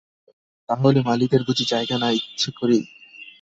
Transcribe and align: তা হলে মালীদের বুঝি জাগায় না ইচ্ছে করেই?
তা 0.69 0.75
হলে 0.81 0.99
মালীদের 1.07 1.41
বুঝি 1.47 1.65
জাগায় 1.71 1.99
না 2.03 2.07
ইচ্ছে 2.17 2.49
করেই? 2.59 2.83